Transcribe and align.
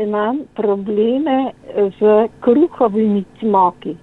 imam 0.00 0.38
probleme 0.54 1.52
z 2.00 2.28
kruhovimi 2.40 3.24
cmoki. 3.40 3.96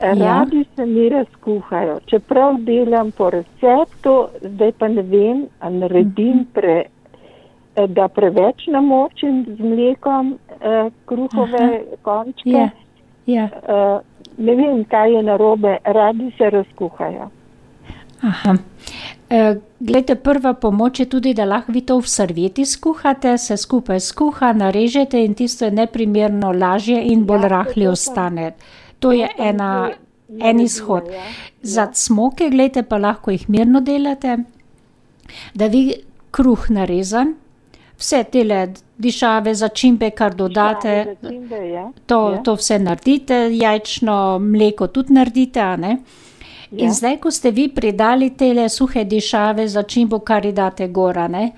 Radi 0.00 0.56
ja. 0.58 0.64
se 0.76 0.86
mi 0.86 1.08
razkuhajo, 1.08 2.00
čeprav 2.06 2.56
delam 2.58 3.10
po 3.10 3.30
receptu, 3.30 4.26
zdaj 4.40 4.72
pa 4.72 4.88
ne 4.88 5.02
vem, 5.02 5.46
ali 5.60 5.78
naredim 5.78 6.36
mhm. 6.36 6.44
pre, 6.52 6.84
da 7.88 8.08
preveč 8.08 8.66
namočim 8.66 9.44
z 9.58 9.60
mlekom 9.60 10.38
eh, 10.60 10.90
kruhove 11.04 11.62
Aha. 11.62 11.78
končke. 12.02 12.50
Ja. 12.50 12.70
Ja. 13.26 13.44
Eh, 13.44 14.00
ne 14.38 14.54
vem, 14.54 14.84
kaj 14.84 15.14
je 15.14 15.22
narobe, 15.22 15.76
radi 15.84 16.32
se 16.38 16.50
razkuhajo. 16.50 17.30
Aha. 18.22 18.56
E, 19.32 19.56
glede, 19.80 20.14
prva 20.14 20.52
pomoč 20.54 21.00
je 21.00 21.06
tudi, 21.08 21.32
da 21.34 21.44
lahko 21.48 21.72
vi 21.72 21.80
to 21.80 21.96
v 22.00 22.08
servieti 22.08 22.66
skuhate, 22.68 23.38
se 23.38 23.56
skupaj 23.56 24.00
skuha, 24.00 24.52
narežete 24.52 25.22
in 25.24 25.34
tisto 25.34 25.64
je 25.64 25.70
neprimerno 25.72 26.50
lažje 26.52 26.98
in 27.12 27.24
bolj 27.24 27.46
ja, 27.46 27.48
rahli 27.48 27.86
ostane. 27.88 28.50
To 29.00 29.12
je 29.12 29.28
ena, 29.38 29.90
en 30.40 30.60
izhod. 30.60 31.08
Ja. 31.08 31.24
Za 31.62 31.88
smoke, 31.94 32.50
gledajte, 32.50 32.82
pa 32.82 32.98
lahko 32.98 33.32
jih 33.32 33.48
mirno 33.48 33.80
delate, 33.80 34.36
da 35.54 35.66
vi 35.66 35.86
kruh 36.30 36.68
narezan, 36.68 37.32
vse 37.96 38.24
tele 38.32 38.66
dišave, 38.98 39.54
začimbe, 39.54 40.10
kar 40.10 40.36
dodate, 40.36 41.16
ja. 41.72 41.86
to, 42.06 42.20
to 42.44 42.56
vse 42.60 42.78
naredite, 42.84 43.46
jajčno 43.56 44.18
mleko 44.44 44.92
tudi 44.92 45.16
naredite, 45.16 45.64
a 45.64 45.76
ne? 45.76 45.96
In 46.72 46.88
ja. 46.88 46.92
zdaj, 46.92 47.18
ko 47.20 47.30
ste 47.30 47.50
vi 47.50 47.68
pridali 47.68 48.30
te 48.36 48.68
suhe 48.68 49.04
dišave, 49.04 49.68
začimbo, 49.68 50.18
kar 50.18 50.46
date 50.52 50.88
gora, 50.88 51.28
ne, 51.28 51.52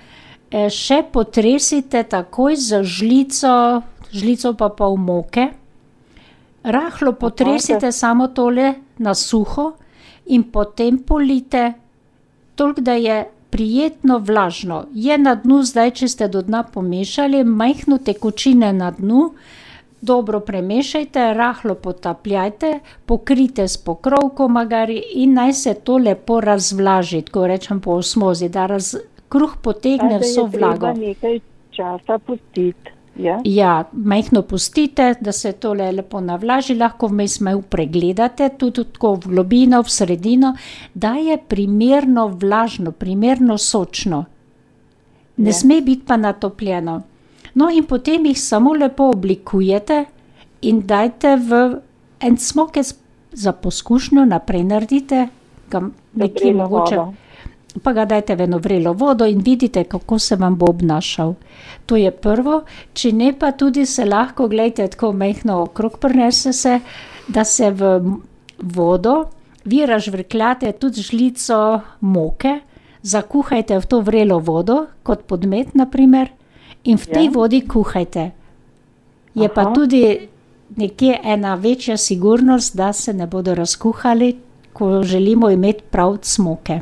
e, 0.51 0.67
še 0.69 1.05
potresite 1.11 2.03
takoj 2.03 2.55
z 2.55 2.83
žlico, 2.83 3.81
žlico 4.11 4.53
pa 4.53 4.69
pol 4.69 4.97
moke. 4.97 5.47
Rahlo 6.65 7.13
potresite 7.13 7.91
samo 7.91 8.27
tole 8.27 8.73
na 8.97 9.13
suho 9.13 9.73
in 10.25 10.43
potem 10.51 10.97
polite, 10.97 11.73
toliko 12.55 12.81
da 12.81 12.93
je 12.93 13.25
prijetno 13.49 14.17
vlažno. 14.19 14.85
Je 14.93 15.17
na 15.17 15.35
dnu 15.35 15.61
zdaj, 15.63 15.91
če 15.91 16.07
ste 16.07 16.27
do 16.27 16.41
dna 16.41 16.63
pomešali, 16.63 17.43
majhno 17.43 18.01
tekočine 18.03 18.73
na 18.73 18.91
dnu, 18.91 19.29
dobro 20.05 20.39
premešajte, 20.39 21.33
rahlo 21.33 21.75
potapljajte, 21.75 22.79
pokrite 23.05 23.67
s 23.67 23.77
pokrovko 23.77 24.47
magari 24.47 25.01
in 25.13 25.33
naj 25.33 25.53
se 25.53 25.73
to 25.73 25.97
lepo 25.97 26.39
razvlaži, 26.41 27.21
ko 27.21 27.47
rečem 27.47 27.81
po 27.81 27.97
osmozi, 28.01 28.49
da 28.49 28.67
kruh 29.29 29.57
potegne 29.61 30.19
vso 30.19 30.45
vlago. 30.45 30.93
Nekaj 30.93 31.39
časa 31.71 32.19
pustiti. 32.19 32.91
Ja? 33.15 33.39
ja, 33.45 33.83
majhno 33.93 34.41
pustite, 34.41 35.13
da 35.21 35.31
se 35.31 35.53
to 35.53 35.73
le 35.73 35.91
lepo 35.91 36.19
navlaži, 36.21 36.75
lahko 36.75 37.07
vmes 37.07 37.39
malo 37.39 37.61
pregledate, 37.61 38.49
tudi 38.59 38.83
tako 38.91 39.13
v 39.15 39.31
globino, 39.31 39.79
v 39.81 39.91
sredino, 39.91 40.51
da 40.93 41.13
je 41.15 41.37
primerno 41.37 42.27
vlažno, 42.27 42.91
primerno 42.91 43.57
sočno. 43.57 44.25
Ne 45.37 45.49
ja. 45.49 45.53
sme 45.53 45.81
biti 45.81 46.03
pa 46.07 46.17
natopljeno. 46.17 47.01
No, 47.55 47.69
in 47.71 47.85
potem 47.87 48.25
jih 48.25 48.39
samo 48.39 48.73
lepo 48.75 49.09
oblikujete 49.13 50.05
in 50.61 50.81
dajte 50.87 51.35
v 51.39 51.59
en 52.19 52.37
smokec 52.37 52.95
za 53.31 53.51
poskušnjo, 53.51 54.25
naprej 54.25 54.63
naredite, 54.63 55.27
ga 55.71 55.81
nekje 56.13 56.53
mogoče. 56.53 56.99
Pa 57.83 57.91
ga 57.93 58.05
dajte 58.07 58.35
v 58.35 58.47
eno 58.47 58.59
vrelo 58.63 58.93
vodo 58.93 59.25
in 59.27 59.39
vidite, 59.43 59.83
kako 59.83 60.19
se 60.19 60.35
vam 60.35 60.55
bo 60.55 60.69
obnašal. 60.69 61.35
To 61.85 61.95
je 61.95 62.11
prvo, 62.11 62.61
če 62.93 63.11
ne 63.11 63.33
pa 63.39 63.51
tudi 63.51 63.85
se 63.85 64.05
lahko, 64.05 64.47
gledajte, 64.47 64.87
tako 64.95 65.11
mehko 65.13 65.61
okrog 65.63 65.99
prenese 65.99 66.53
se, 66.53 66.79
da 67.27 67.43
se 67.43 67.71
v 67.71 67.99
vodo, 68.59 69.25
vi 69.65 69.85
ražvrkljate 69.85 70.71
tudi 70.71 71.01
žlico 71.01 71.81
moke, 71.99 72.59
zakuhajte 73.01 73.79
v 73.79 73.85
to 73.85 73.99
vrelo 74.01 74.39
vodo, 74.39 74.85
kot 75.03 75.27
podmet, 75.27 75.75
naprimer 75.75 76.31
in 76.85 76.97
v 76.97 77.05
tej 77.05 77.25
ja. 77.25 77.31
vodi 77.33 77.61
kuhajte. 77.67 78.31
Je 79.35 79.45
Aha. 79.45 79.53
pa 79.53 79.73
tudi 79.73 80.29
nekje 80.75 81.19
ena 81.23 81.55
večja 81.55 81.97
sigurnost, 81.97 82.75
da 82.75 82.93
se 82.93 83.13
ne 83.13 83.27
bodo 83.27 83.55
razkuhali, 83.55 84.35
ko 84.73 85.03
želimo 85.03 85.49
imeti 85.49 85.83
prav 85.91 86.17
smoke. 86.21 86.79